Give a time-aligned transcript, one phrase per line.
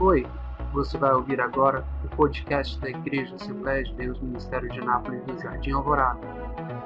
[0.00, 0.22] Oi,
[0.72, 5.36] você vai ouvir agora o podcast da Igreja Assembleia de Deus Ministério de Nápoles do
[5.40, 6.20] Jardim Alvorada.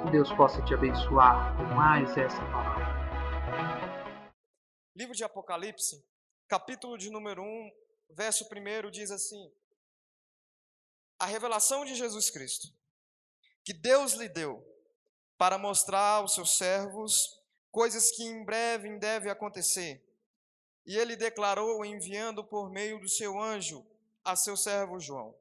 [0.03, 2.87] Que Deus possa te abençoar com mais essa palavra.
[4.97, 6.03] Livro de Apocalipse,
[6.49, 7.71] capítulo de número 1,
[8.17, 9.53] verso 1 diz assim:
[11.19, 12.69] A revelação de Jesus Cristo,
[13.63, 14.67] que Deus lhe deu
[15.37, 17.39] para mostrar aos seus servos
[17.71, 20.03] coisas que em breve devem acontecer
[20.85, 23.87] e ele declarou, enviando por meio do seu anjo
[24.25, 25.35] a seu servo João,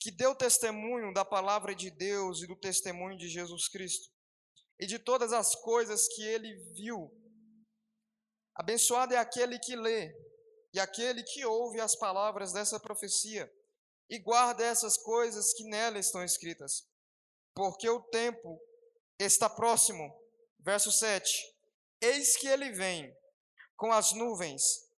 [0.00, 4.10] que deu testemunho da palavra de Deus e do testemunho de Jesus Cristo,
[4.78, 7.10] e de todas as coisas que ele viu.
[8.54, 10.12] Abençoado é aquele que lê
[10.72, 13.50] e aquele que ouve as palavras dessa profecia
[14.10, 16.86] e guarda essas coisas que nela estão escritas,
[17.54, 18.60] porque o tempo
[19.18, 20.12] está próximo.
[20.58, 21.32] Verso 7:
[22.00, 23.14] Eis que ele vem
[23.76, 24.88] com as nuvens,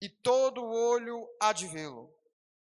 [0.00, 2.12] e todo o olho há de vê-lo.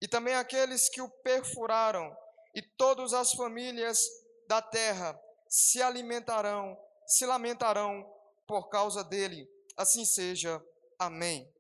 [0.01, 2.15] E também aqueles que o perfuraram,
[2.55, 4.07] e todas as famílias
[4.47, 8.05] da terra se alimentarão, se lamentarão
[8.47, 9.49] por causa dele.
[9.77, 10.63] Assim seja.
[10.99, 11.53] Amém.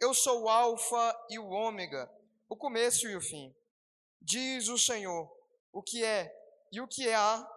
[0.00, 2.10] Eu sou o Alfa e o Ômega,
[2.48, 3.54] o começo e o fim.
[4.20, 5.30] Diz o Senhor,
[5.72, 6.34] o que é
[6.72, 7.48] e o que há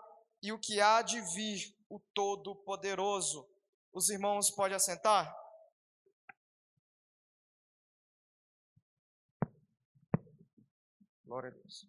[0.41, 3.47] e o que há de vir, o Todo-Poderoso.
[3.94, 5.33] Os irmãos podem assentar?
[11.25, 11.88] Glória a Deus.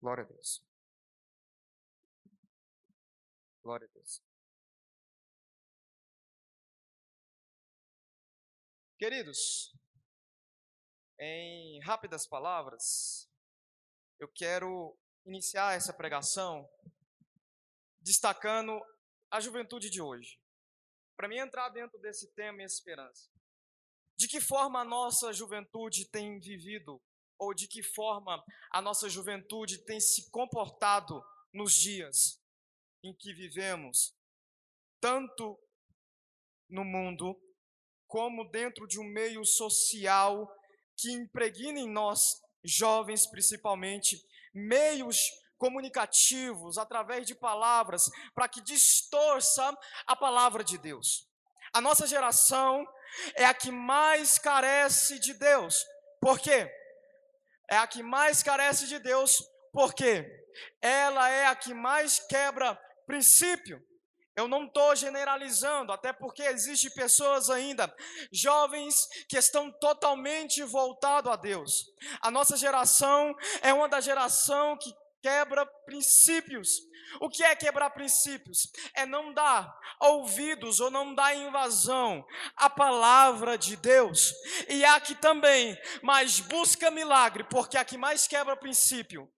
[0.00, 0.64] Glória a Deus.
[3.62, 4.22] Glória a Deus.
[8.98, 9.72] Queridos,
[11.20, 13.30] em rápidas palavras,
[14.18, 16.68] eu quero iniciar essa pregação
[18.00, 18.80] destacando
[19.30, 20.40] a juventude de hoje.
[21.16, 23.30] Para mim entrar dentro desse tema e esperança.
[24.16, 27.00] De que forma a nossa juventude tem vivido
[27.38, 31.22] ou de que forma a nossa juventude tem se comportado
[31.52, 32.42] nos dias
[33.02, 34.14] em que vivemos,
[35.00, 35.58] tanto
[36.68, 37.40] no mundo
[38.06, 40.50] como dentro de um meio social
[40.96, 44.20] que impregna em nós, jovens principalmente,
[44.52, 49.76] meios comunicativos através de palavras para que distorça
[50.06, 51.28] a palavra de Deus.
[51.72, 52.86] A nossa geração
[53.34, 55.84] é a que mais carece de Deus.
[56.20, 56.70] Por quê?
[57.70, 59.42] É a que mais carece de Deus,
[59.72, 60.26] porque
[60.80, 63.82] ela é a que mais quebra princípio.
[64.36, 67.92] Eu não estou generalizando, até porque existem pessoas ainda,
[68.32, 68.94] jovens,
[69.28, 71.86] que estão totalmente voltados a Deus.
[72.20, 76.68] A nossa geração é uma da geração que quebra princípios.
[77.20, 78.70] O que é quebrar princípios?
[78.94, 82.24] É não dar ouvidos ou não dar invasão
[82.56, 84.32] à palavra de Deus.
[84.68, 89.30] E há aqui também, mas busca milagre, porque a que mais quebra princípio.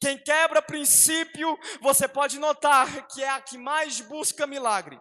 [0.00, 5.00] Quem quebra princípio, você pode notar que é a que mais busca milagre.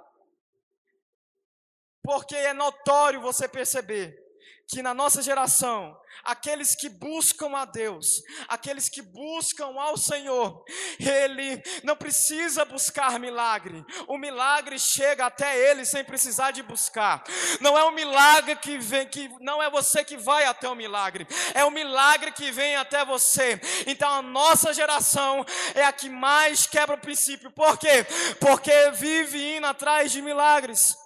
[2.02, 4.25] Porque é notório você perceber
[4.68, 10.64] que na nossa geração, aqueles que buscam a Deus, aqueles que buscam ao Senhor,
[11.00, 17.24] ele não precisa buscar milagre, o milagre chega até ele sem precisar de buscar.
[17.62, 21.28] Não é o milagre que vem, que não é você que vai até o milagre,
[21.54, 23.60] é o milagre que vem até você.
[23.86, 25.46] Então a nossa geração
[25.76, 27.52] é a que mais quebra o princípio.
[27.52, 28.06] Por quê?
[28.40, 31.05] Porque vive indo atrás de milagres.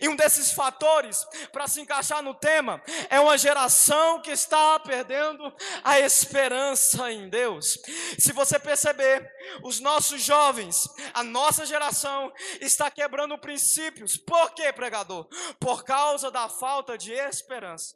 [0.00, 5.54] E um desses fatores, para se encaixar no tema, é uma geração que está perdendo
[5.84, 7.78] a esperança em Deus.
[8.18, 9.30] Se você perceber,
[9.62, 14.16] os nossos jovens, a nossa geração, está quebrando princípios.
[14.16, 15.28] Por quê, pregador?
[15.60, 17.94] Por causa da falta de esperança.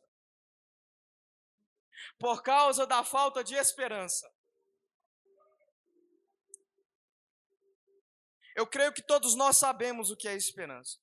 [2.18, 4.30] Por causa da falta de esperança.
[8.54, 10.98] Eu creio que todos nós sabemos o que é esperança.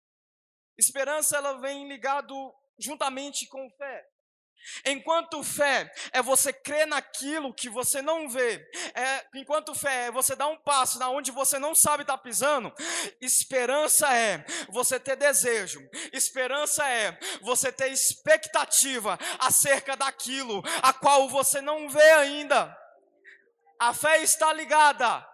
[0.78, 4.06] Esperança ela vem ligado juntamente com fé.
[4.86, 8.60] Enquanto fé é você crer naquilo que você não vê,
[8.94, 12.24] é, enquanto fé é você dar um passo na onde você não sabe estar tá
[12.24, 12.74] pisando,
[13.22, 15.80] esperança é você ter desejo,
[16.12, 22.75] esperança é você ter expectativa acerca daquilo a qual você não vê ainda.
[23.80, 25.25] A fé está ligada,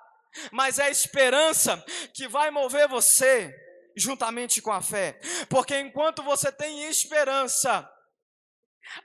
[0.51, 1.83] mas é a esperança
[2.13, 3.53] que vai mover você
[3.95, 5.19] juntamente com a fé.
[5.49, 7.89] Porque enquanto você tem esperança,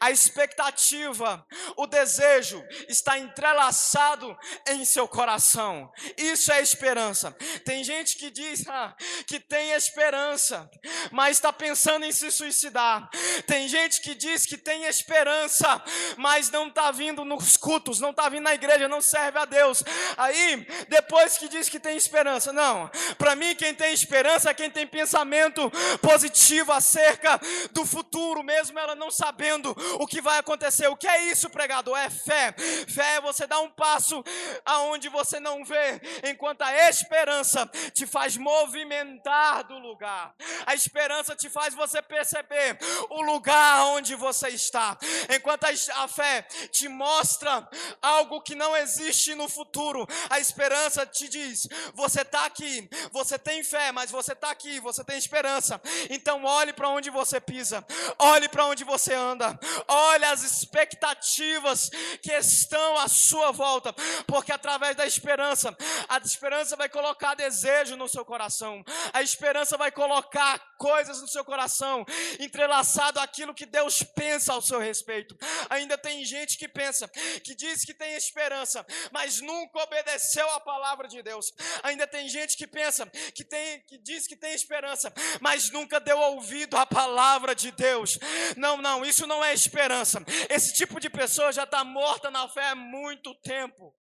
[0.01, 1.45] a expectativa,
[1.77, 4.37] o desejo está entrelaçado
[4.69, 5.91] em seu coração.
[6.17, 7.33] Isso é esperança.
[7.65, 8.95] Tem gente que diz ah,
[9.27, 10.71] que tem esperança,
[11.11, 13.09] mas está pensando em se suicidar.
[13.47, 15.83] Tem gente que diz que tem esperança,
[16.17, 19.83] mas não está vindo nos cultos, não está vindo na igreja, não serve a Deus.
[20.17, 22.91] Aí, depois que diz que tem esperança, não.
[23.17, 25.71] Para mim, quem tem esperança é quem tem pensamento
[26.01, 27.41] positivo acerca
[27.73, 29.68] do futuro, mesmo ela não sabendo
[30.00, 30.88] o que vai acontecer.
[30.88, 31.97] O que é isso, pregador?
[31.99, 32.55] É fé.
[32.88, 34.23] Fé é você dar um passo
[34.65, 40.35] aonde você não vê, enquanto a esperança te faz movimentar do lugar.
[40.67, 42.79] A esperança te faz você perceber
[43.11, 44.97] o lugar onde você está.
[45.35, 47.69] Enquanto a fé te mostra
[48.00, 53.62] algo que não existe no futuro, a esperança te diz: você está aqui, você tem
[53.62, 55.81] fé, mas você está aqui, você tem esperança.
[56.11, 57.85] Então olhe para onde você pisa,
[58.19, 61.91] olhe para onde você anda, olha as expectativas
[62.23, 63.93] que estão à sua volta,
[64.27, 65.77] porque através da esperança,
[66.09, 71.45] a esperança vai colocar desejo no seu coração, a esperança vai colocar coisas no seu
[71.45, 72.05] coração,
[72.39, 75.37] entrelaçado aquilo que Deus pensa ao seu respeito.
[75.69, 77.09] Ainda tem gente que pensa,
[77.43, 81.53] que diz que tem esperança, mas nunca obedeceu à palavra de Deus.
[81.83, 86.19] Ainda tem gente que pensa, que tem, que diz que tem esperança, mas nunca deu
[86.19, 88.19] ouvido à palavra de Deus.
[88.57, 90.19] Não, não, isso não é esperança esperança.
[90.50, 93.95] Esse tipo de pessoa já está morta na fé há muito tempo.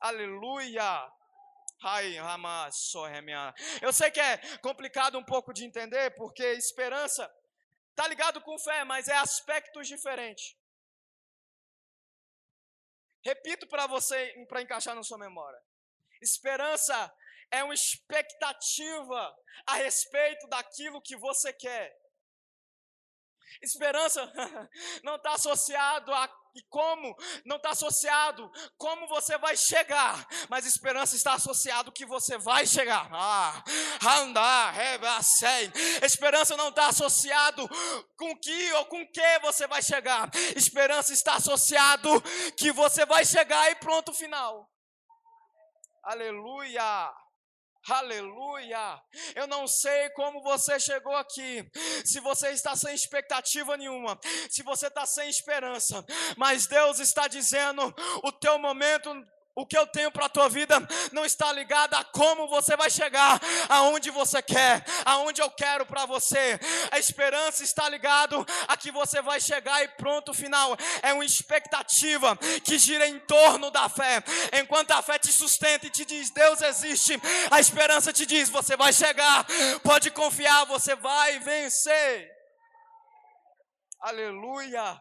[0.00, 1.12] Aleluia.
[1.82, 2.18] Ai,
[3.80, 7.30] Eu sei que é complicado um pouco de entender, porque esperança
[7.90, 10.56] está ligado com fé, mas é aspectos diferentes.
[13.22, 15.60] Repito para você, para encaixar na sua memória.
[16.22, 17.14] Esperança
[17.50, 21.99] é uma expectativa a respeito daquilo que você quer.
[23.62, 24.30] Esperança
[25.02, 31.14] não está associado a e como não está associado como você vai chegar, mas esperança
[31.14, 33.08] está associado que você vai chegar.
[33.12, 33.62] Ah,
[34.18, 34.74] andar.
[36.02, 37.68] Esperança não está associado
[38.16, 40.28] com que ou com que você vai chegar.
[40.56, 42.20] Esperança está associado
[42.56, 44.68] que você vai chegar e pronto final.
[46.02, 47.12] Aleluia.
[47.88, 49.00] Aleluia!
[49.34, 51.68] Eu não sei como você chegou aqui,
[52.04, 54.18] se você está sem expectativa nenhuma,
[54.50, 56.04] se você está sem esperança,
[56.36, 59.10] mas Deus está dizendo: o teu momento
[59.60, 60.80] o que eu tenho para a tua vida
[61.12, 66.06] não está ligado a como você vai chegar aonde você quer, aonde eu quero para
[66.06, 66.58] você.
[66.90, 70.76] A esperança está ligado a que você vai chegar e pronto, final.
[71.02, 74.22] É uma expectativa que gira em torno da fé.
[74.60, 77.20] Enquanto a fé te sustenta e te diz Deus existe,
[77.50, 79.46] a esperança te diz você vai chegar.
[79.82, 82.30] Pode confiar, você vai vencer.
[84.00, 84.98] Aleluia.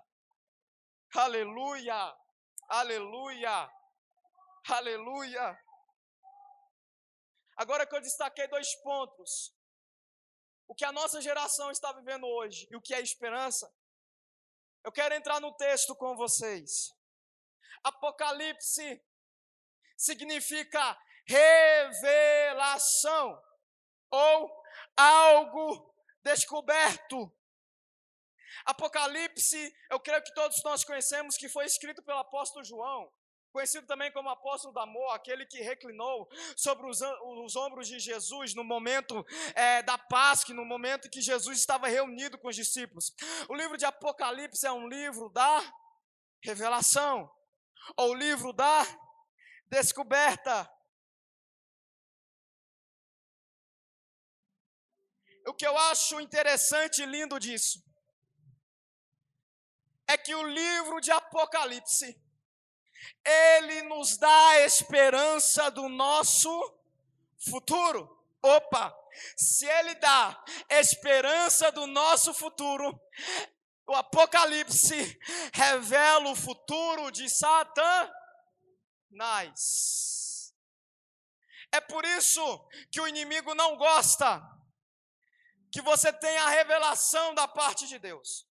[1.15, 2.13] Aleluia.
[2.69, 3.78] Aleluia.
[4.67, 5.59] Aleluia.
[7.55, 9.53] Agora que eu destaquei dois pontos.
[10.67, 13.73] O que a nossa geração está vivendo hoje e o que é esperança.
[14.83, 16.93] Eu quero entrar no texto com vocês.
[17.83, 19.03] Apocalipse
[19.97, 22.61] significa revelação
[24.11, 24.63] ou
[24.95, 27.35] algo descoberto.
[28.65, 33.11] Apocalipse, eu creio que todos nós conhecemos que foi escrito pelo apóstolo João
[33.51, 38.53] conhecido também como apóstolo do amor, aquele que reclinou sobre os, os ombros de Jesus
[38.53, 39.25] no momento
[39.55, 43.13] é, da Páscoa, no momento que Jesus estava reunido com os discípulos.
[43.47, 45.61] O livro de Apocalipse é um livro da
[46.43, 47.29] revelação,
[47.97, 48.85] ou livro da
[49.67, 50.69] descoberta.
[55.47, 57.83] O que eu acho interessante e lindo disso
[60.07, 62.19] é que o livro de Apocalipse
[63.25, 66.49] ele nos dá a esperança do nosso
[67.37, 68.17] futuro.
[68.41, 68.95] Opa!
[69.35, 72.99] Se ele dá esperança do nosso futuro,
[73.87, 75.19] o Apocalipse
[75.53, 78.09] revela o futuro de Satanás.
[81.71, 84.41] É por isso que o inimigo não gosta
[85.71, 88.48] que você tenha a revelação da parte de Deus.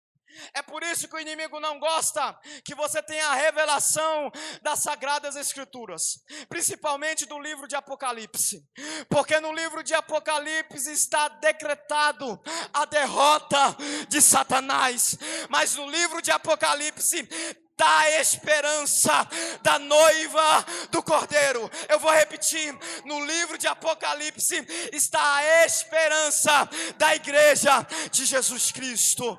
[0.52, 4.30] É por isso que o inimigo não gosta que você tenha a revelação
[4.62, 8.62] das sagradas escrituras, principalmente do livro de Apocalipse.
[9.09, 12.40] Porque no livro de Apocalipse está decretado
[12.73, 13.76] a derrota
[14.09, 15.16] de Satanás,
[15.49, 17.28] mas no livro de Apocalipse
[17.76, 19.28] está a esperança
[19.62, 21.71] da noiva do cordeiro.
[21.88, 29.38] Eu vou repetir: no livro de Apocalipse está a esperança da igreja de Jesus Cristo.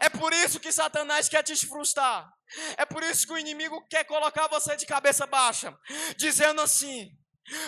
[0.00, 2.30] É por isso que Satanás quer te frustrar.
[2.76, 5.76] É por isso que o inimigo quer colocar você de cabeça baixa,
[6.16, 7.10] dizendo assim: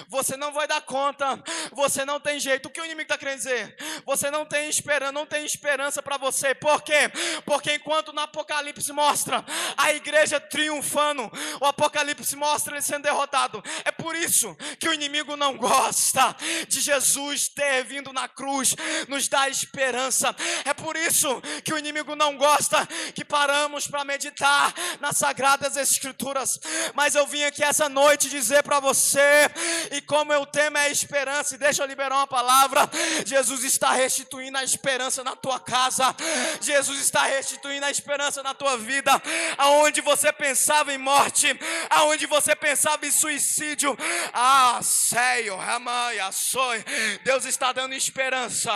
[0.09, 2.67] você não vai dar conta, você não tem jeito.
[2.67, 3.77] O que o inimigo está querendo dizer?
[4.05, 6.55] Você não tem esperança, não tem esperança para você.
[6.55, 7.11] Por quê?
[7.45, 9.45] Porque enquanto no Apocalipse mostra
[9.77, 13.63] a igreja triunfando, o Apocalipse mostra ele sendo derrotado.
[13.85, 16.35] É por isso que o inimigo não gosta
[16.69, 18.75] de Jesus ter vindo na cruz,
[19.09, 20.35] nos dá esperança.
[20.65, 26.59] É por isso que o inimigo não gosta que paramos para meditar nas sagradas escrituras.
[26.95, 29.51] Mas eu vim aqui essa noite dizer para você
[29.91, 32.89] e como o tema é esperança, e deixa eu liberar uma palavra:
[33.25, 36.15] Jesus está restituindo a esperança na tua casa,
[36.61, 39.11] Jesus está restituindo a esperança na tua vida,
[39.59, 41.49] aonde você pensava em morte,
[41.89, 43.97] aonde você pensava em suicídio.
[44.33, 46.85] Ah, Senhor, Ramaya, Soi,
[47.25, 48.73] Deus está dando esperança,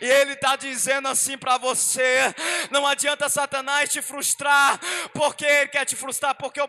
[0.00, 2.34] e Ele está dizendo assim para você:
[2.70, 4.78] não adianta Satanás te frustrar,
[5.12, 6.68] porque Ele quer te frustrar, porque o,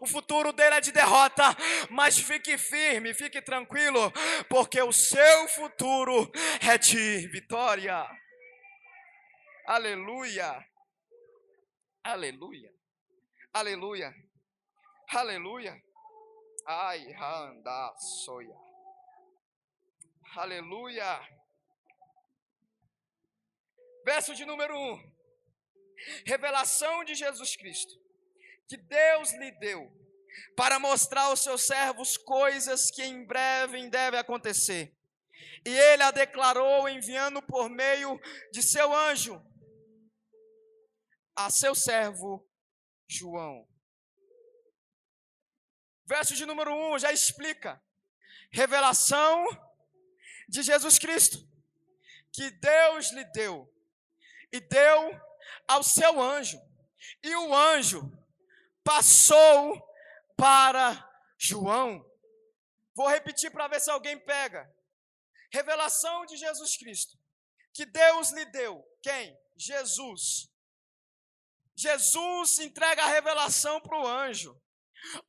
[0.00, 1.56] o futuro dele é de derrota,
[1.90, 4.12] mas fique firme firme, fique tranquilo,
[4.50, 6.30] porque o seu futuro
[6.60, 8.06] é de vitória.
[9.66, 10.62] Aleluia.
[12.04, 12.70] Aleluia.
[13.54, 14.14] Aleluia.
[15.08, 15.82] Aleluia.
[16.66, 17.94] Ai, anda
[18.24, 18.56] soia.
[20.36, 21.20] Aleluia.
[24.04, 24.92] Verso de número 1.
[24.92, 25.12] Um.
[26.26, 27.94] Revelação de Jesus Cristo.
[28.68, 30.02] Que Deus lhe deu
[30.56, 34.94] para mostrar aos seus servos coisas que em breve devem acontecer.
[35.64, 38.20] E ele a declarou enviando por meio
[38.52, 39.40] de seu anjo
[41.36, 42.46] a seu servo
[43.08, 43.66] João.
[46.04, 47.82] Verso de número 1 um, já explica.
[48.52, 49.46] Revelação
[50.48, 51.38] de Jesus Cristo,
[52.32, 53.72] que Deus lhe deu,
[54.52, 55.20] e deu
[55.66, 56.60] ao seu anjo,
[57.22, 58.12] e o anjo
[58.84, 59.82] passou
[60.42, 61.08] para
[61.38, 62.04] João.
[62.96, 64.68] Vou repetir para ver se alguém pega.
[65.52, 67.16] Revelação de Jesus Cristo.
[67.72, 68.84] Que Deus lhe deu.
[69.00, 69.38] Quem?
[69.56, 70.50] Jesus.
[71.76, 74.60] Jesus entrega a revelação para o anjo.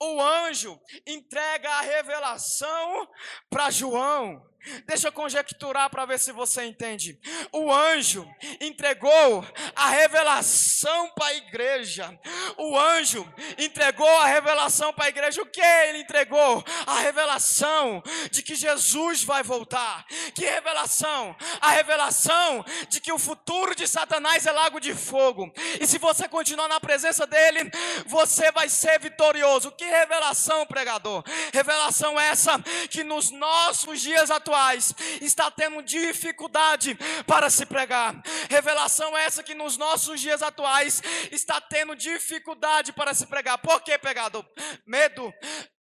[0.02, 3.08] O anjo entrega a revelação
[3.52, 4.44] para João.
[4.86, 7.20] Deixa eu conjecturar para ver se você entende.
[7.52, 8.28] O anjo
[8.62, 12.20] entregou a revelação para a igreja.
[12.58, 13.28] O anjo
[13.58, 15.42] entregou a revelação para a igreja.
[15.42, 16.64] O que ele entregou?
[16.86, 18.02] A revelação
[18.32, 20.06] de que Jesus vai voltar.
[20.34, 21.36] Que revelação?
[21.60, 25.52] A revelação de que o futuro de Satanás é lago de fogo.
[25.80, 27.70] E se você continuar na presença dele,
[28.06, 29.72] você vai ser vitorioso.
[29.72, 31.24] Que revelação, pregador?
[31.52, 36.96] Revelação essa que nos nossos dias atuais atuais está tendo dificuldade
[37.26, 38.22] para se pregar.
[38.50, 43.58] Revelação essa que nos nossos dias atuais está tendo dificuldade para se pregar.
[43.58, 44.46] Por que, pregador?
[44.86, 45.34] Medo.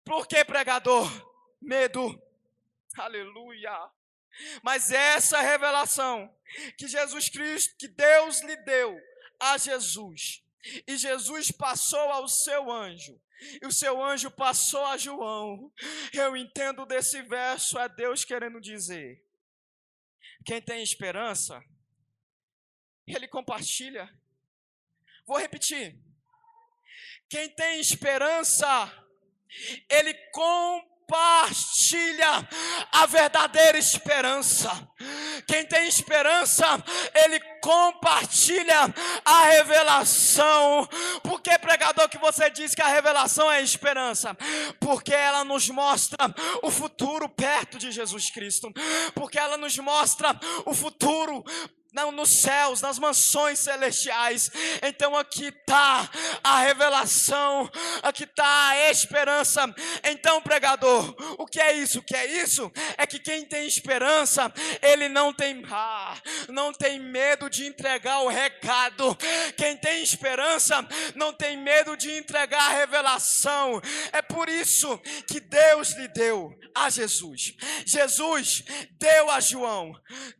[0.04, 1.10] Por que, pregador?
[1.60, 2.20] Medo.
[2.96, 3.90] Aleluia.
[4.62, 6.32] Mas essa revelação
[6.78, 8.96] que Jesus Cristo, que Deus lhe deu
[9.40, 10.42] a Jesus,
[10.86, 13.20] e Jesus passou ao seu anjo,
[13.62, 15.72] e o seu anjo passou a João.
[16.12, 19.24] Eu entendo desse verso, é Deus querendo dizer:
[20.44, 21.62] quem tem esperança,
[23.06, 24.08] ele compartilha.
[25.26, 25.98] Vou repetir.
[27.28, 28.66] Quem tem esperança,
[29.88, 32.48] ele compartilha compartilha
[32.92, 34.70] a verdadeira esperança.
[35.50, 36.64] Quem tem esperança,
[37.12, 40.88] ele compartilha a revelação.
[41.24, 44.36] Por que, pregador, que você diz que a revelação é esperança?
[44.78, 48.72] Porque ela nos mostra o futuro perto de Jesus Cristo.
[49.12, 51.44] Porque ela nos mostra o futuro
[51.92, 54.50] não nos céus, nas mansões celestiais.
[54.82, 56.08] Então aqui está
[56.42, 57.70] a revelação,
[58.02, 59.62] aqui está a esperança.
[60.04, 61.98] Então, pregador, o que é isso?
[61.98, 62.70] O que é isso?
[62.96, 66.16] É que quem tem esperança, ele não tem, ah,
[66.48, 69.16] não tem medo de entregar o recado.
[69.56, 73.80] Quem tem esperança, não tem medo de entregar a revelação.
[74.12, 77.54] É por isso que Deus lhe deu a Jesus.
[77.84, 79.92] Jesus deu a João.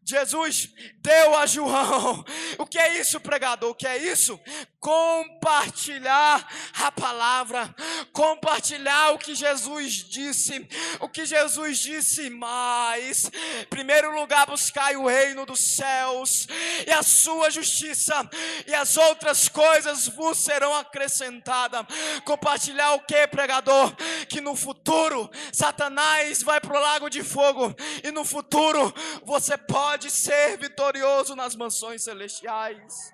[0.04, 2.24] Jesus deu a João.
[2.58, 3.70] O que é isso, pregador?
[3.70, 4.38] O que é isso?
[4.78, 6.46] Compartilhar
[6.82, 7.74] a palavra,
[8.12, 10.66] compartilhar o que Jesus disse.
[11.00, 16.46] O que Jesus disse, em primeiro lugar, buscai o reino dos céus
[16.86, 18.28] e a sua justiça,
[18.66, 21.84] e as outras coisas vos serão acrescentadas.
[22.24, 23.94] Compartilhar o que, pregador?
[24.28, 28.92] Que no futuro Satanás vai para o lago de fogo, e no futuro
[29.24, 33.12] você pode ser vitorioso nas mansões celestiais.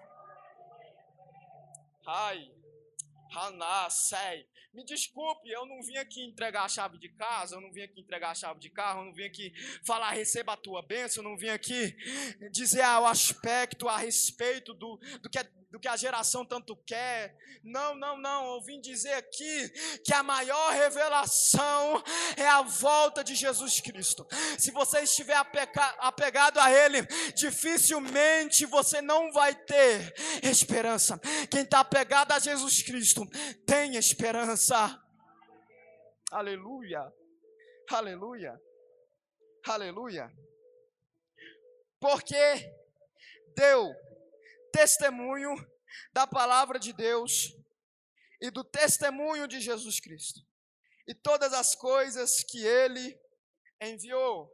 [2.07, 2.51] Ai,
[3.33, 4.47] Haná, sei.
[4.73, 7.99] Me desculpe, eu não vim aqui entregar a chave de casa, eu não vim aqui
[7.99, 9.51] entregar a chave de carro, eu não vim aqui
[9.87, 11.97] falar receba a tua bênção, eu não vim aqui
[12.53, 17.37] dizer o aspecto a respeito do, do que é do que a geração tanto quer.
[17.63, 18.55] Não, não, não.
[18.55, 19.69] Eu vim dizer aqui
[20.03, 22.03] que a maior revelação
[22.35, 24.27] é a volta de Jesus Cristo.
[24.59, 25.37] Se você estiver
[25.99, 27.03] apegado a Ele,
[27.35, 31.21] dificilmente você não vai ter esperança.
[31.51, 33.27] Quem está apegado a Jesus Cristo
[33.67, 34.99] tem esperança.
[36.33, 37.13] Aleluia.
[37.91, 38.59] Aleluia.
[39.67, 40.33] Aleluia.
[42.01, 42.73] Porque
[43.55, 44.06] deu
[44.77, 45.55] testemunho
[46.13, 47.57] da palavra de Deus
[48.43, 50.47] e do testemunho de Jesus Cristo
[51.09, 53.19] e todas as coisas que ele
[53.81, 54.53] enviou.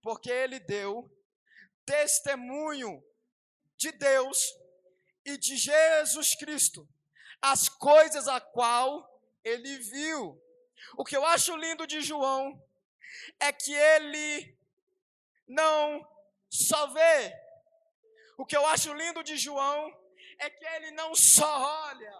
[0.00, 1.10] Porque ele deu
[1.84, 3.04] testemunho
[3.76, 4.38] de Deus
[5.22, 6.88] e de Jesus Cristo,
[7.42, 8.88] as coisas a qual
[9.44, 10.42] ele viu.
[10.96, 12.58] O que eu acho lindo de João
[13.38, 14.56] é que ele
[15.46, 16.15] não
[16.50, 17.32] só vê.
[18.38, 19.92] O que eu acho lindo de João
[20.38, 22.12] é que ele não só olha.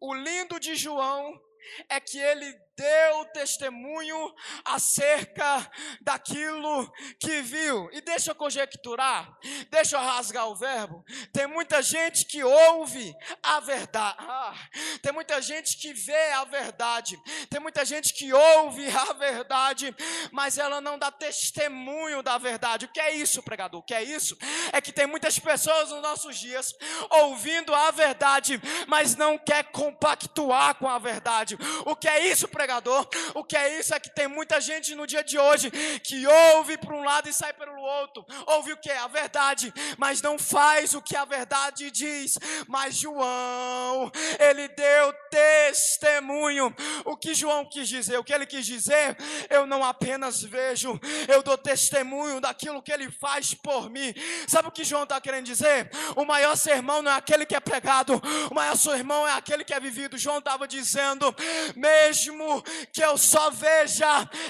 [0.00, 1.40] O lindo de João
[1.88, 5.70] é que ele deu testemunho acerca
[6.02, 7.88] daquilo que viu.
[7.92, 9.36] E deixa eu conjecturar,
[9.70, 11.02] deixa eu rasgar o verbo.
[11.32, 14.54] Tem muita gente que ouve a verdade, ah,
[15.00, 17.18] tem muita gente que vê a verdade,
[17.48, 19.94] tem muita gente que ouve a verdade,
[20.30, 22.84] mas ela não dá testemunho da verdade.
[22.84, 23.80] O que é isso, pregador?
[23.80, 24.36] O que é isso?
[24.72, 26.74] É que tem muitas pessoas nos nossos dias
[27.10, 31.56] ouvindo a verdade, mas não quer compactuar com a verdade.
[31.86, 32.65] O que é isso, pregador?
[32.66, 33.08] Pregador.
[33.34, 35.70] O que é isso é que tem muita gente no dia de hoje
[36.02, 38.26] que ouve para um lado e sai pelo outro.
[38.46, 38.90] Ouve o que?
[38.90, 42.36] A verdade, mas não faz o que a verdade diz.
[42.66, 46.74] Mas João, ele deu testemunho.
[47.04, 48.18] O que João quis dizer?
[48.18, 49.16] O que ele quis dizer?
[49.48, 54.12] Eu não apenas vejo, eu dou testemunho daquilo que ele faz por mim.
[54.48, 55.88] Sabe o que João está querendo dizer?
[56.16, 59.74] O maior sermão não é aquele que é pregado, o maior sermão é aquele que
[59.74, 60.18] é vivido.
[60.18, 61.34] João estava dizendo,
[61.76, 62.55] mesmo
[62.92, 64.06] que eu só veja,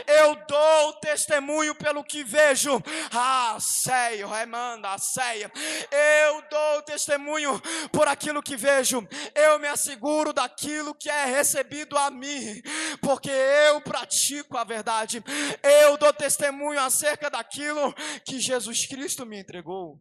[0.06, 2.82] eu dou testemunho pelo que vejo.
[3.12, 5.44] Ah, sei, remanda, sei.
[5.44, 7.60] Eu dou testemunho
[7.92, 9.06] por aquilo que vejo.
[9.34, 12.62] Eu me asseguro daquilo que é recebido a mim,
[13.00, 15.22] porque eu pratico a verdade.
[15.62, 17.92] Eu dou testemunho acerca daquilo
[18.24, 20.00] que Jesus Cristo me entregou.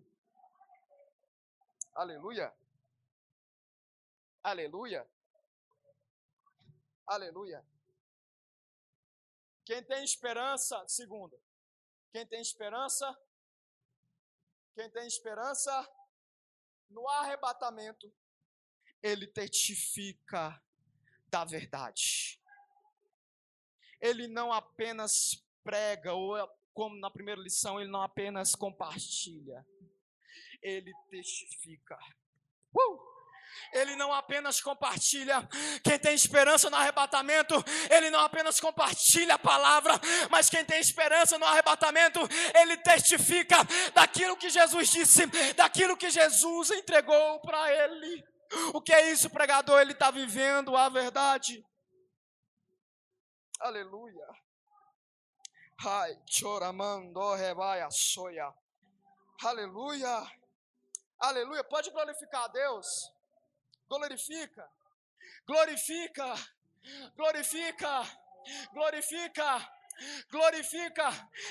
[1.95, 2.51] Aleluia.
[4.43, 5.07] Aleluia.
[7.07, 7.63] Aleluia.
[9.65, 11.41] Quem tem esperança, segundo,
[12.13, 13.17] quem tem esperança,
[14.75, 15.71] quem tem esperança
[16.89, 18.13] no arrebatamento,
[19.01, 20.62] ele testifica
[21.28, 22.39] da verdade.
[23.99, 26.36] Ele não apenas prega, ou
[26.73, 29.65] como na primeira lição, ele não apenas compartilha,
[30.62, 31.97] ele testifica.
[32.73, 33.04] Uh!
[33.73, 35.47] Ele não apenas compartilha,
[35.83, 37.55] quem tem esperança no arrebatamento,
[37.89, 39.93] ele não apenas compartilha a palavra,
[40.29, 42.19] mas quem tem esperança no arrebatamento,
[42.55, 43.57] ele testifica
[43.93, 48.23] daquilo que Jesus disse, daquilo que Jesus entregou para ele.
[48.73, 49.81] O que é isso, pregador?
[49.81, 51.65] Ele está vivendo a verdade.
[53.59, 54.27] Aleluia.
[55.85, 58.53] Ai, choramando, rebaia, soia.
[59.43, 60.31] Aleluia.
[61.19, 61.63] Aleluia.
[61.63, 63.14] Pode glorificar a Deus
[63.89, 64.69] glorifica,
[65.45, 66.36] glorifica,
[67.15, 68.06] glorifica,
[68.74, 69.74] glorifica
[70.31, 71.10] glorifica.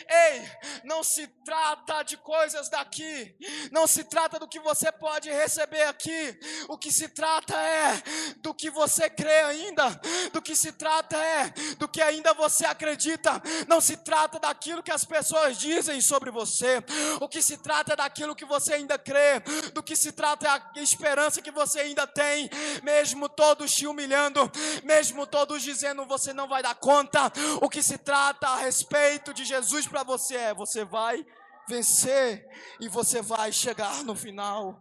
[0.09, 0.51] Ei,
[0.85, 3.37] não se trata de coisas daqui,
[3.71, 6.39] não se trata do que você pode receber aqui.
[6.69, 8.03] O que se trata é
[8.39, 9.89] do que você crê ainda,
[10.33, 13.43] do que se trata é do que ainda você acredita.
[13.67, 16.83] Não se trata daquilo que as pessoas dizem sobre você.
[17.21, 19.41] O que se trata é daquilo que você ainda crê,
[19.73, 22.51] do que se trata é a esperança que você ainda tem,
[22.83, 24.51] mesmo todos te humilhando,
[24.83, 27.33] mesmo todos dizendo você não vai dar conta.
[27.61, 31.25] O que se trata trata a respeito de Jesus para você é: você vai
[31.69, 32.47] vencer
[32.81, 34.79] e você vai chegar no final.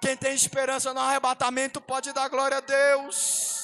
[0.00, 3.62] Quem tem esperança no arrebatamento pode dar glória a Deus.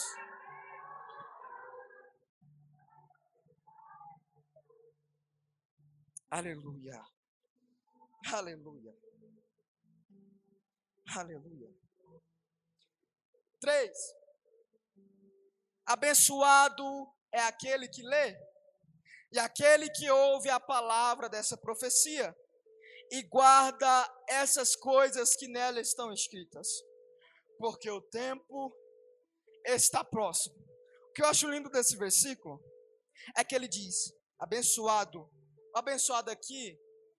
[6.30, 7.02] Aleluia.
[8.32, 8.94] Aleluia.
[11.16, 11.68] Aleluia.
[13.60, 13.98] Três.
[15.84, 18.49] Abençoado é aquele que lê
[19.32, 22.34] e aquele que ouve a palavra dessa profecia
[23.10, 26.68] e guarda essas coisas que nela estão escritas,
[27.58, 28.74] porque o tempo
[29.64, 30.56] está próximo.
[31.10, 32.62] O que eu acho lindo desse versículo
[33.36, 35.28] é que ele diz: abençoado.
[35.74, 36.78] O abençoado aqui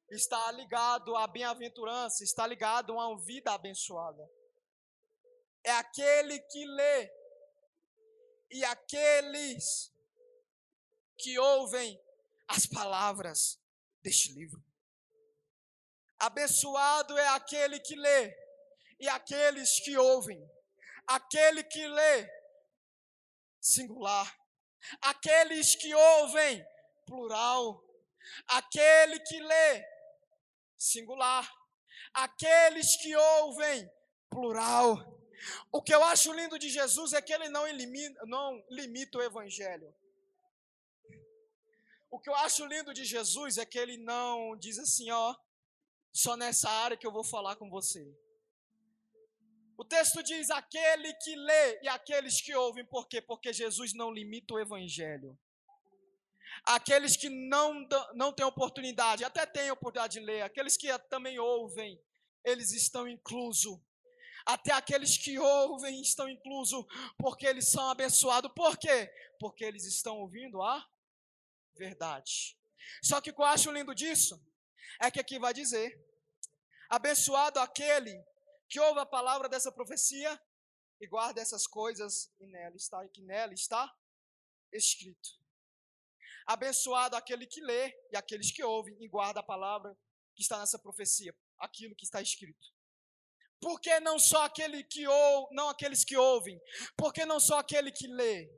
[0.09, 4.29] está ligado à bem-aventurança, está ligado a uma vida abençoada.
[5.65, 7.11] É aquele que lê
[8.49, 9.90] e aqueles
[11.21, 11.99] que ouvem
[12.47, 13.59] as palavras
[14.01, 14.63] deste livro.
[16.19, 18.35] Abençoado é aquele que lê
[18.99, 20.39] e aqueles que ouvem.
[21.07, 22.29] Aquele que lê,
[23.59, 24.37] singular.
[25.01, 26.65] Aqueles que ouvem,
[27.05, 27.83] plural.
[28.47, 29.85] Aquele que lê,
[30.77, 31.51] singular.
[32.13, 33.89] Aqueles que ouvem,
[34.29, 34.97] plural.
[35.71, 39.23] O que eu acho lindo de Jesus é que ele não, elimina, não limita o
[39.23, 39.93] evangelho.
[42.11, 45.33] O que eu acho lindo de Jesus é que ele não diz assim, ó,
[46.11, 48.05] só nessa área que eu vou falar com você.
[49.77, 53.21] O texto diz: aquele que lê e aqueles que ouvem, por quê?
[53.21, 55.39] Porque Jesus não limita o evangelho.
[56.65, 61.99] Aqueles que não, não têm oportunidade, até têm oportunidade de ler, aqueles que também ouvem,
[62.43, 63.79] eles estão inclusos.
[64.45, 66.83] Até aqueles que ouvem estão inclusos,
[67.17, 68.51] porque eles são abençoados.
[68.53, 69.09] Por quê?
[69.39, 70.85] Porque eles estão ouvindo a
[71.75, 72.57] verdade.
[73.03, 74.41] Só que o que eu acho lindo disso
[74.99, 75.99] é que aqui vai dizer:
[76.89, 78.23] abençoado aquele
[78.69, 80.41] que ouve a palavra dessa profecia
[80.99, 83.93] e guarda essas coisas e nela está que nela está
[84.71, 85.29] escrito.
[86.45, 89.97] Abençoado aquele que lê e aqueles que ouvem e guarda a palavra
[90.35, 92.73] que está nessa profecia, aquilo que está escrito.
[93.59, 96.59] Por que não só aquele que ou, não aqueles que ouvem?
[96.97, 98.51] Por que não só aquele que lê?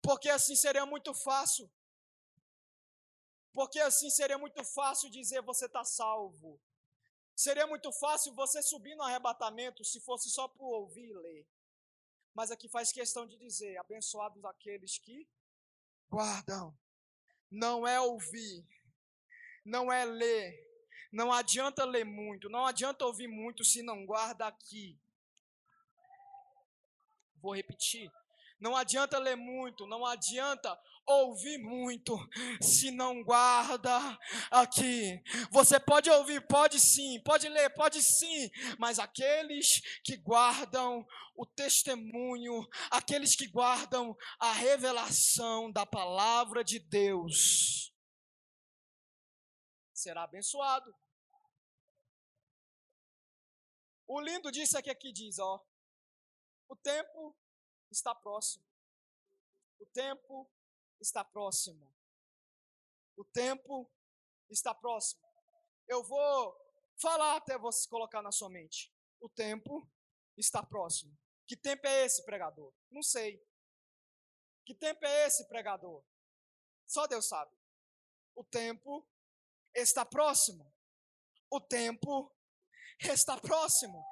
[0.00, 1.70] Porque assim seria muito fácil
[3.52, 6.60] porque assim seria muito fácil dizer você está salvo.
[7.34, 11.46] Seria muito fácil você subir no arrebatamento se fosse só por ouvir e ler.
[12.34, 15.26] Mas aqui faz questão de dizer: abençoados aqueles que
[16.08, 16.76] guardam.
[17.50, 18.64] Não é ouvir,
[19.64, 20.68] não é ler.
[21.12, 24.96] Não adianta ler muito, não adianta ouvir muito se não guarda aqui.
[27.42, 28.12] Vou repetir.
[28.60, 32.14] Não adianta ler muito, não adianta ouvir muito
[32.60, 33.98] se não guarda
[34.50, 35.22] aqui.
[35.50, 42.68] Você pode ouvir, pode sim, pode ler, pode sim, mas aqueles que guardam o testemunho,
[42.90, 47.94] aqueles que guardam a revelação da palavra de Deus,
[49.94, 50.94] será abençoado.
[54.06, 55.64] O lindo disso é que aqui diz, ó,
[56.68, 57.36] o tempo
[57.90, 58.64] está próximo.
[59.78, 60.48] O tempo
[61.00, 61.92] está próximo.
[63.16, 63.90] O tempo
[64.48, 65.22] está próximo.
[65.88, 66.56] Eu vou
[67.00, 68.92] falar até você colocar na sua mente.
[69.20, 69.88] O tempo
[70.36, 71.16] está próximo.
[71.46, 72.72] Que tempo é esse, pregador?
[72.90, 73.44] Não sei.
[74.64, 76.04] Que tempo é esse, pregador?
[76.86, 77.52] Só Deus sabe.
[78.34, 79.06] O tempo
[79.74, 80.72] está próximo.
[81.50, 82.32] O tempo
[83.00, 84.04] está próximo.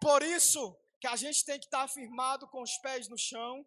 [0.00, 3.64] Por isso que a gente tem que estar afirmado com os pés no chão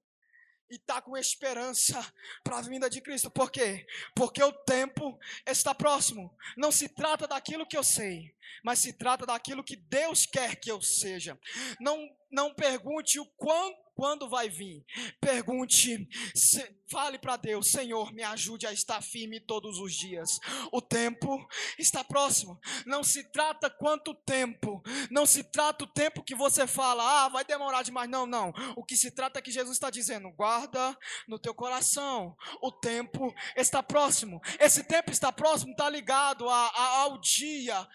[0.69, 1.99] e está com esperança
[2.43, 3.29] para a vinda de Cristo.
[3.29, 3.85] Por quê?
[4.15, 6.35] Porque o tempo está próximo.
[6.57, 10.71] Não se trata daquilo que eu sei, mas se trata daquilo que Deus quer que
[10.71, 11.37] eu seja.
[11.79, 14.85] Não, não pergunte o quanto quando vai vir?
[15.19, 20.39] Pergunte, se, fale para Deus, Senhor, me ajude a estar firme todos os dias.
[20.71, 21.47] O tempo
[21.79, 22.59] está próximo.
[22.85, 27.45] Não se trata quanto tempo, não se trata o tempo que você fala, ah, vai
[27.45, 28.09] demorar demais.
[28.09, 28.53] Não, não.
[28.75, 32.35] O que se trata é que Jesus está dizendo, guarda no teu coração.
[32.61, 34.41] O tempo está próximo.
[34.59, 37.87] Esse tempo está próximo, está ligado a, a, ao dia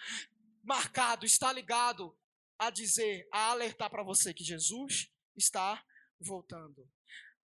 [0.64, 2.16] marcado, está ligado
[2.58, 5.84] a dizer, a alertar para você que Jesus está
[6.20, 6.88] voltando.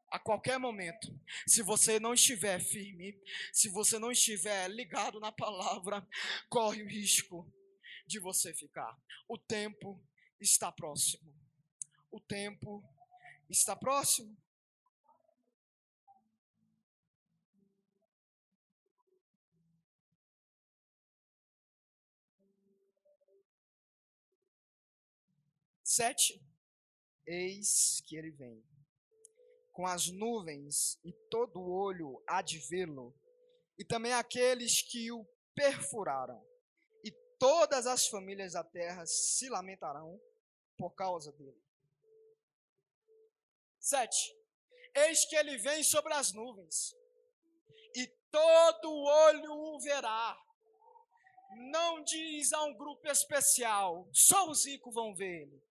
[0.08, 1.08] A qualquer momento,
[1.46, 3.18] se você não estiver firme,
[3.52, 6.06] se você não estiver ligado na palavra,
[6.50, 7.50] corre o risco
[8.06, 8.94] de você ficar.
[9.26, 10.02] O tempo
[10.38, 11.34] está próximo.
[12.10, 12.84] O tempo
[13.48, 14.36] está próximo.
[25.82, 26.51] Sete.
[27.26, 28.64] Eis que ele vem,
[29.72, 33.14] com as nuvens, e todo olho há de vê-lo,
[33.78, 36.44] e também aqueles que o perfuraram,
[37.04, 40.20] e todas as famílias da terra se lamentarão
[40.76, 41.62] por causa dele.
[43.80, 44.36] 7.
[44.94, 46.94] Eis que ele vem sobre as nuvens,
[47.94, 50.38] e todo olho o verá,
[51.70, 55.62] não diz a um grupo especial, só os ricos vão ver ele,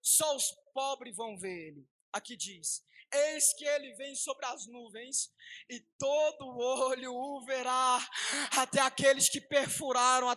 [0.00, 1.88] só os pobres vão ver ele.
[2.12, 5.28] Aqui diz: Eis que ele vem sobre as nuvens,
[5.68, 7.98] e todo olho o verá,
[8.56, 10.28] até aqueles que perfuraram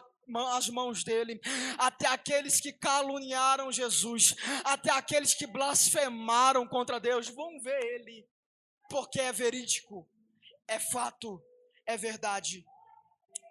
[0.58, 1.39] as mãos dele,
[1.77, 8.27] até aqueles que caluniaram Jesus, até aqueles que blasfemaram contra Deus, vão ver ele,
[8.89, 10.10] porque é verídico,
[10.67, 11.39] é fato,
[11.86, 12.65] é verdade.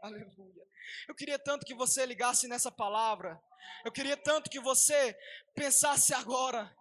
[0.02, 0.66] Aleluia.
[1.06, 3.40] Eu queria tanto que você ligasse nessa palavra.
[3.84, 5.16] Eu queria tanto que você
[5.54, 6.74] pensasse agora.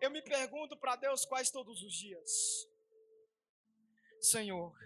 [0.00, 2.68] Eu me pergunto para Deus quais todos os dias.
[4.20, 4.76] Senhor,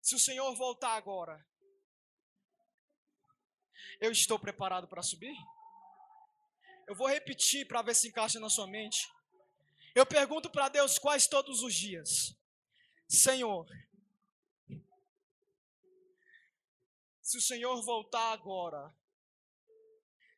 [0.00, 1.44] se o Senhor voltar agora,
[4.00, 5.36] eu estou preparado para subir?
[6.86, 9.10] Eu vou repetir para ver se encaixa na sua mente.
[9.94, 12.34] Eu pergunto para Deus quais todos os dias.
[13.08, 13.66] Senhor,
[17.20, 18.94] se o Senhor voltar agora,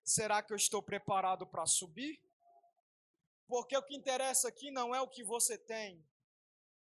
[0.04, 2.20] será que eu estou preparado para subir?
[3.46, 6.04] Porque o que interessa aqui não é o que você tem,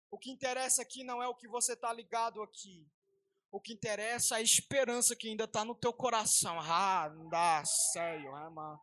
[0.09, 2.87] o que interessa aqui não é o que você está ligado aqui.
[3.49, 6.59] O que interessa é a esperança que ainda está no teu coração.
[6.59, 8.79] Ah, dá, sério, ah, mano.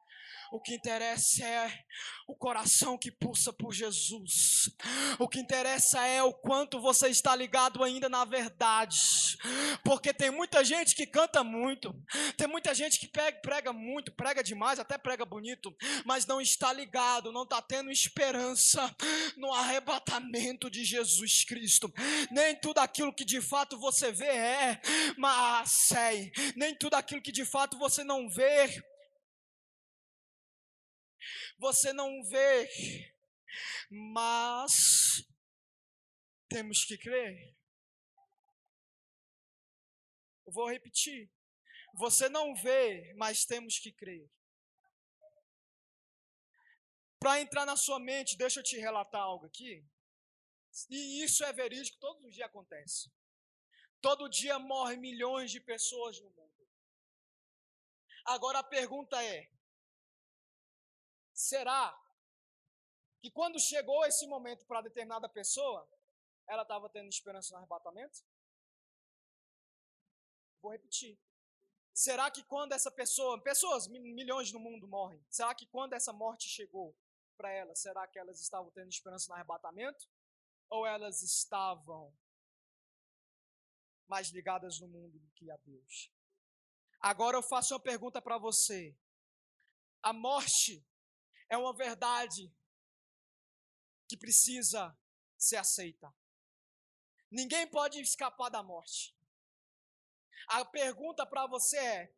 [0.53, 1.85] O que interessa é
[2.29, 4.71] o coração que pulsa por Jesus.
[5.19, 8.97] O que interessa é o quanto você está ligado ainda na verdade.
[9.85, 11.95] Porque tem muita gente que canta muito,
[12.37, 13.11] tem muita gente que
[13.43, 18.95] prega muito, prega demais, até prega bonito, mas não está ligado, não está tendo esperança
[19.37, 21.93] no arrebatamento de Jesus Cristo.
[22.31, 24.81] Nem tudo aquilo que de fato você vê é,
[25.17, 28.83] mas sei, nem tudo aquilo que de fato você não vê
[31.65, 32.69] você não vê,
[33.91, 35.27] mas
[36.47, 37.57] temos que crer.
[40.47, 41.31] Vou repetir.
[41.95, 44.31] Você não vê, mas temos que crer.
[47.19, 49.83] Para entrar na sua mente, deixa eu te relatar algo aqui.
[50.91, 53.11] E isso é verídico, todos os dias acontece.
[54.03, 56.69] Todo dia morrem milhões de pessoas no mundo.
[58.27, 59.51] Agora a pergunta é:
[61.35, 62.01] Será
[63.21, 65.89] que quando chegou esse momento para determinada pessoa,
[66.47, 68.23] ela estava tendo esperança no arrebatamento?
[70.63, 71.19] Vou repetir.
[71.93, 76.49] Será que quando essa pessoa, pessoas, milhões no mundo morrem, será que quando essa morte
[76.49, 76.97] chegou
[77.37, 80.09] para elas, será que elas estavam tendo esperança no arrebatamento?
[80.71, 82.17] Ou elas estavam
[84.07, 86.13] mais ligadas no mundo do que a Deus?
[87.01, 88.97] Agora eu faço uma pergunta para você.
[90.03, 90.85] A morte
[91.55, 92.53] é uma verdade
[94.09, 94.97] que precisa
[95.39, 96.13] ser aceita.
[97.31, 99.17] Ninguém pode escapar da morte.
[100.49, 102.15] A pergunta para você é: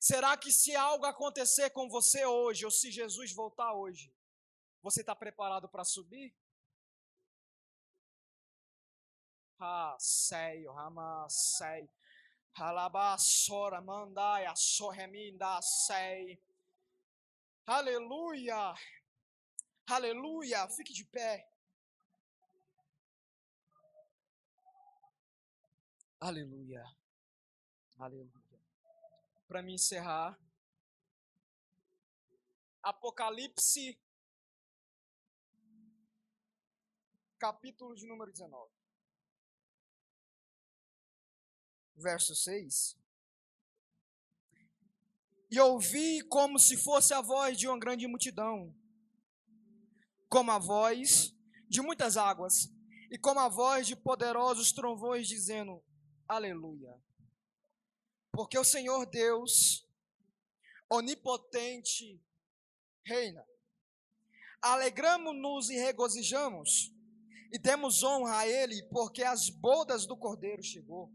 [0.00, 4.12] será que se algo acontecer com você hoje, ou se Jesus voltar hoje,
[4.82, 6.34] você está preparado para subir?
[9.58, 11.88] Ah, sei, rama, sei.
[12.54, 16.40] Halabasora, mandai, a sorreminda, sei.
[17.66, 18.74] Aleluia!
[19.88, 20.68] Aleluia!
[20.68, 21.50] Fique de pé.
[26.20, 26.84] Aleluia.
[27.98, 28.60] Aleluia.
[29.48, 30.38] Para me encerrar,
[32.82, 33.98] Apocalipse,
[37.36, 38.70] capítulo de número 19,
[41.96, 42.96] verso 6.
[45.50, 48.74] E ouvi como se fosse a voz de uma grande multidão,
[50.28, 51.34] como a voz
[51.68, 52.68] de muitas águas,
[53.10, 55.82] e como a voz de poderosos trovões, dizendo:
[56.28, 56.92] Aleluia.
[58.32, 59.86] Porque o Senhor Deus,
[60.90, 62.20] onipotente,
[63.04, 63.44] reina.
[64.60, 66.92] Alegramos-nos e regozijamos,
[67.52, 71.10] e demos honra a Ele, porque as bodas do Cordeiro chegou,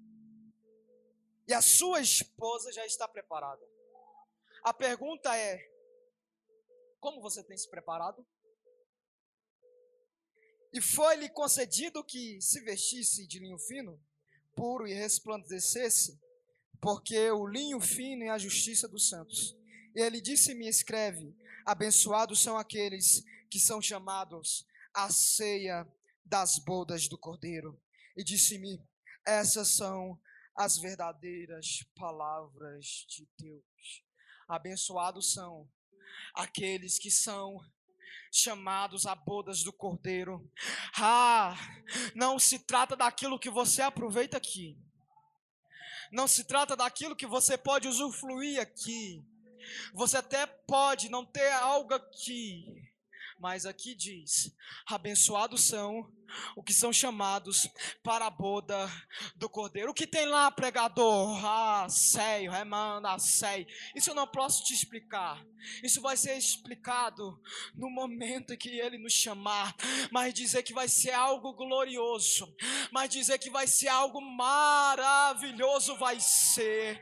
[1.47, 3.61] e a sua esposa já está preparada.
[4.63, 5.59] A pergunta é:
[6.99, 8.25] como você tem se preparado?
[10.71, 13.99] E foi-lhe concedido que se vestisse de linho fino,
[14.55, 16.17] puro e resplandecesse,
[16.79, 19.57] porque o linho fino é a justiça dos santos.
[19.95, 25.87] E ele disse-me: Escreve: Abençoados são aqueles que são chamados à ceia
[26.23, 27.81] das bodas do Cordeiro.
[28.15, 28.79] E disse-me:
[29.25, 30.19] Essas são
[30.55, 33.70] as verdadeiras palavras de Deus.
[34.51, 35.65] Abençoados são
[36.35, 37.57] aqueles que são
[38.29, 40.45] chamados a bodas do Cordeiro.
[40.97, 41.55] Ah,
[42.13, 44.77] não se trata daquilo que você aproveita aqui.
[46.11, 49.23] Não se trata daquilo que você pode usufruir aqui.
[49.93, 52.90] Você até pode não ter algo aqui,
[53.41, 56.07] mas aqui diz: abençoados são
[56.55, 57.67] o que são chamados
[58.03, 58.89] para a boda
[59.35, 59.91] do cordeiro.
[59.91, 61.43] O que tem lá, pregador?
[61.43, 63.67] Ah, sei, remanda, sei.
[63.95, 65.43] Isso eu não posso te explicar.
[65.83, 67.39] Isso vai ser explicado
[67.75, 69.75] no momento que ele nos chamar.
[70.11, 72.55] Mas dizer que vai ser algo glorioso,
[72.91, 77.01] mas dizer que vai ser algo maravilhoso vai ser.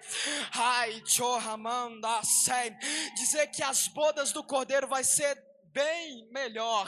[0.53, 2.71] Ai, choramanda, sei.
[3.15, 6.87] Dizer que as bodas do cordeiro vai ser bem melhor.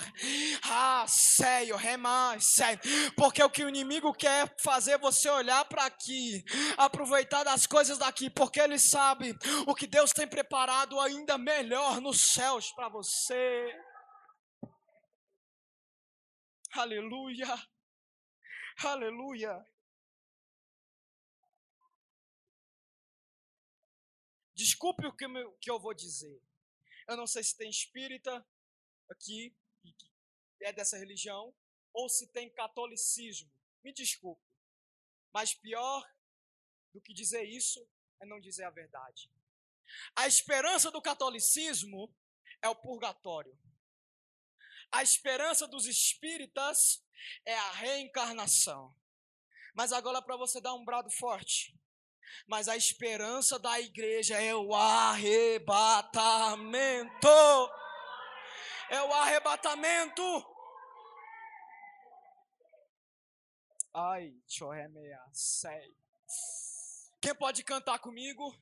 [0.64, 2.80] Ah, sério, remar, sério.
[3.16, 6.44] Porque o que o inimigo quer fazer você olhar para aqui,
[6.78, 9.36] aproveitar das coisas daqui, porque ele sabe
[9.68, 13.74] o que Deus tem preparado ainda melhor nos céus para você.
[16.74, 17.48] Aleluia.
[18.84, 19.66] Aleluia.
[24.56, 26.42] Desculpe o que eu vou dizer.
[27.08, 28.46] Eu não sei se tem espírita,
[29.12, 31.54] aqui que é dessa religião,
[31.94, 33.52] ou se tem catolicismo.
[33.84, 34.46] Me desculpe,
[35.34, 36.08] mas pior
[36.94, 37.86] do que dizer isso
[38.22, 39.30] é não dizer a verdade.
[40.16, 42.16] A esperança do catolicismo
[42.62, 43.58] é o purgatório.
[44.92, 47.04] A esperança dos espíritas
[47.46, 48.96] é a reencarnação.
[49.74, 51.76] Mas agora para você dar um brado forte.
[52.48, 57.28] Mas a esperança da igreja é o arrebatamento
[58.92, 60.22] é o arrebatamento.
[63.94, 64.34] Ai,
[65.32, 65.96] sei.
[67.22, 68.54] Quem pode cantar comigo?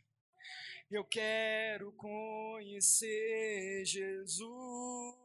[0.92, 5.18] Eu quero conhecer Jesus.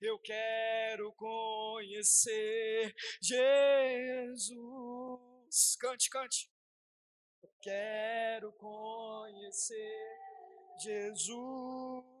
[0.00, 4.56] Eu quero conhecer Jesus.
[5.78, 6.50] Cante, cante.
[7.42, 10.18] Eu quero conhecer
[10.78, 12.20] Jesus.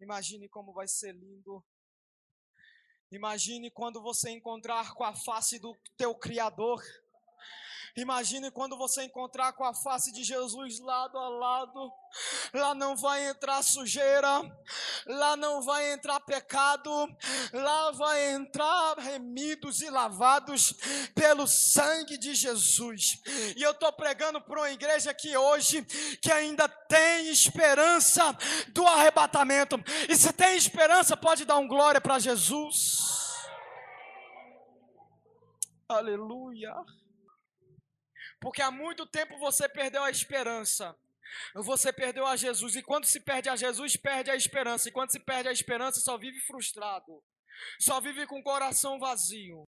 [0.00, 1.64] Imagine como vai ser lindo.
[3.10, 6.80] Imagine quando você encontrar com a face do teu Criador.
[7.96, 11.92] Imagine quando você encontrar com a face de Jesus lado a lado.
[12.52, 14.42] Lá não vai entrar sujeira,
[15.06, 16.90] lá não vai entrar pecado,
[17.52, 20.74] lá vai entrar remidos e lavados
[21.14, 23.20] pelo sangue de Jesus.
[23.56, 25.82] E eu estou pregando para uma igreja aqui hoje
[26.20, 28.36] que ainda tem esperança
[28.68, 29.76] do arrebatamento.
[30.08, 33.20] E se tem esperança, pode dar um glória para Jesus.
[35.88, 36.74] Aleluia.
[38.40, 40.96] Porque há muito tempo você perdeu a esperança.
[41.54, 42.74] Você perdeu a Jesus.
[42.76, 44.88] E quando se perde a Jesus, perde a esperança.
[44.88, 47.22] E quando se perde a esperança, só vive frustrado.
[47.78, 49.68] Só vive com o coração vazio.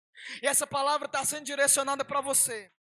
[0.41, 2.71] E essa palavra está sendo direcionada para você.